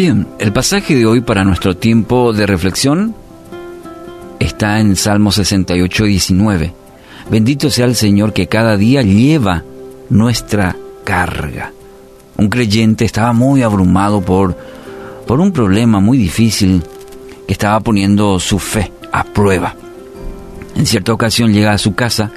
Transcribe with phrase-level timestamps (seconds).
[0.00, 3.14] El pasaje de hoy para nuestro tiempo de reflexión
[4.38, 6.72] está en Salmo 68, 19.
[7.30, 9.62] Bendito sea el Señor que cada día lleva
[10.08, 10.74] nuestra
[11.04, 11.74] carga.
[12.38, 14.56] Un creyente estaba muy abrumado por,
[15.26, 16.82] por un problema muy difícil
[17.46, 19.74] que estaba poniendo su fe a prueba.
[20.76, 22.32] En cierta ocasión llega a su casa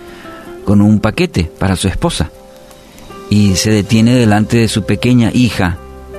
[0.66, 2.30] con un paquete para su esposa
[3.30, 5.78] y se detiene delante de su pequeña hija.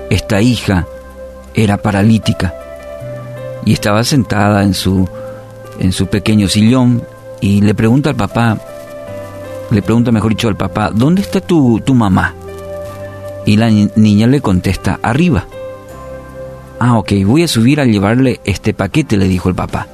[0.09, 0.87] Esta hija
[1.54, 2.54] era paralítica
[3.64, 5.08] y estaba sentada en su,
[5.78, 7.02] en su pequeño sillón
[7.40, 8.58] y le pregunta al papá,
[9.70, 12.34] le pregunta mejor dicho al papá, ¿dónde está tu, tu mamá?
[13.46, 15.46] Y la niña le contesta, arriba.
[16.80, 19.86] Ah, ok, voy a subir a llevarle este paquete, le dijo el papá.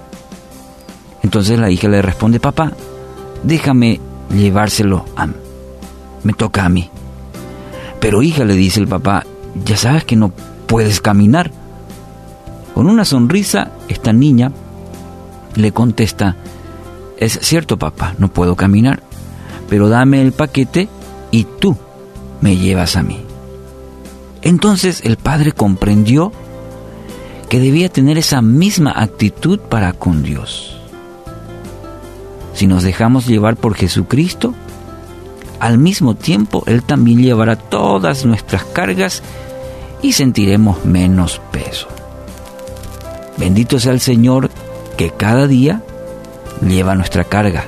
[1.22, 2.72] Entonces la hija le responde, papá,
[3.42, 4.00] déjame
[4.30, 5.28] llevárselo a
[6.22, 6.90] me toca a mí.
[8.00, 9.24] Pero hija, le dice el papá,
[9.64, 10.32] ya sabes que no
[10.70, 11.50] puedes caminar.
[12.74, 14.52] Con una sonrisa, esta niña
[15.56, 16.36] le contesta,
[17.18, 19.02] es cierto papá, no puedo caminar,
[19.68, 20.88] pero dame el paquete
[21.32, 21.76] y tú
[22.40, 23.20] me llevas a mí.
[24.42, 26.30] Entonces el padre comprendió
[27.48, 30.78] que debía tener esa misma actitud para con Dios.
[32.54, 34.54] Si nos dejamos llevar por Jesucristo,
[35.58, 39.24] al mismo tiempo Él también llevará todas nuestras cargas
[40.02, 41.88] y sentiremos menos peso.
[43.36, 44.50] Bendito sea el Señor
[44.96, 45.82] que cada día
[46.66, 47.64] lleva nuestra carga.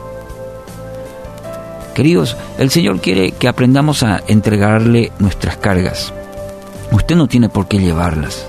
[1.94, 6.12] Queridos, el Señor quiere que aprendamos a entregarle nuestras cargas.
[6.90, 8.46] Usted no tiene por qué llevarlas.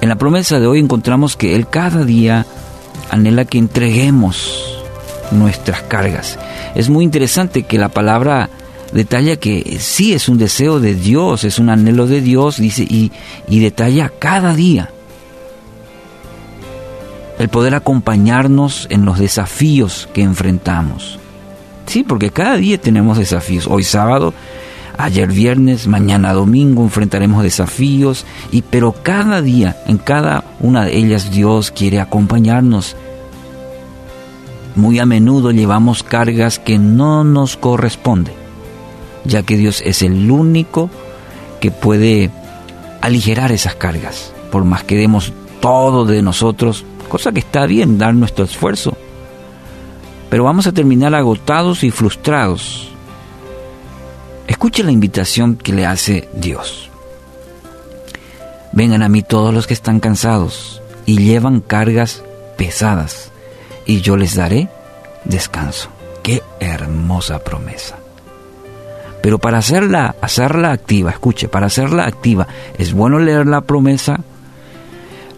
[0.00, 2.46] En la promesa de hoy encontramos que Él cada día
[3.10, 4.82] anhela que entreguemos
[5.30, 6.38] nuestras cargas.
[6.74, 8.50] Es muy interesante que la palabra
[8.94, 13.12] detalla que sí es un deseo de Dios, es un anhelo de Dios, dice, y,
[13.48, 14.90] y detalla cada día
[17.38, 21.18] el poder acompañarnos en los desafíos que enfrentamos.
[21.86, 23.66] Sí, porque cada día tenemos desafíos.
[23.66, 24.32] Hoy sábado,
[24.96, 31.30] ayer viernes, mañana domingo enfrentaremos desafíos, y pero cada día, en cada una de ellas
[31.30, 32.96] Dios quiere acompañarnos.
[34.76, 38.34] Muy a menudo llevamos cargas que no nos corresponden,
[39.24, 40.90] ya que Dios es el único
[41.60, 42.30] que puede
[43.00, 44.32] aligerar esas cargas.
[44.50, 48.96] Por más que demos todo de nosotros, cosa que está bien dar nuestro esfuerzo.
[50.30, 52.88] Pero vamos a terminar agotados y frustrados.
[54.46, 56.90] Escuche la invitación que le hace Dios.
[58.72, 62.24] Vengan a mí todos los que están cansados y llevan cargas
[62.56, 63.30] pesadas,
[63.86, 64.68] y yo les daré
[65.24, 65.90] descanso.
[66.22, 68.03] Qué hermosa promesa.
[69.24, 72.46] Pero para hacerla, hacerla activa, escuche, para hacerla activa,
[72.76, 74.20] es bueno leer la promesa,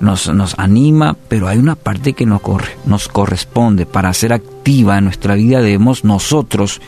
[0.00, 2.40] nos, nos anima, pero hay una parte que nos,
[2.84, 3.86] nos corresponde.
[3.86, 6.80] Para ser activa en nuestra vida debemos nosotros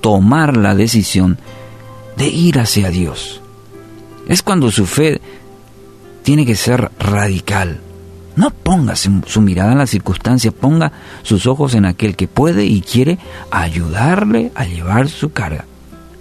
[0.00, 1.36] tomar la decisión
[2.16, 3.42] de ir hacia Dios.
[4.26, 5.20] Es cuando su fe
[6.22, 7.78] tiene que ser radical.
[8.36, 10.92] No ponga su mirada en la circunstancia, ponga
[11.24, 13.18] sus ojos en aquel que puede y quiere
[13.50, 15.66] ayudarle a llevar su carga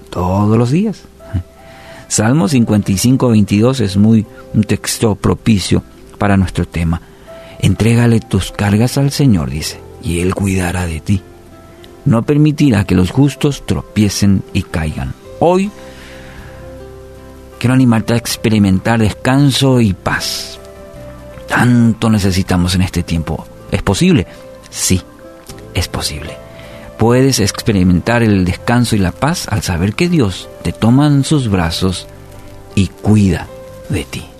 [0.09, 1.03] todos los días.
[2.07, 5.83] Salmo 55, 22 es muy un texto propicio
[6.17, 7.01] para nuestro tema.
[7.59, 11.21] Entrégale tus cargas al Señor, dice, y Él cuidará de ti.
[12.05, 15.13] No permitirá que los justos tropiecen y caigan.
[15.39, 15.69] Hoy
[17.59, 20.59] quiero animarte a experimentar descanso y paz.
[21.47, 23.45] Tanto necesitamos en este tiempo.
[23.71, 24.25] ¿Es posible?
[24.69, 25.01] Sí,
[25.73, 26.46] es posible.
[26.97, 31.49] Puedes experimentar el descanso y la paz al saber que Dios te toma en sus
[31.49, 32.07] brazos
[32.73, 33.47] y cuida
[33.89, 34.36] de ti.